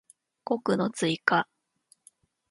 [0.45, 1.47] 語句の追加